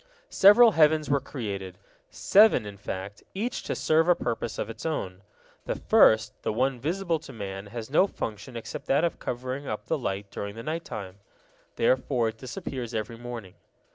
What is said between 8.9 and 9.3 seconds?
of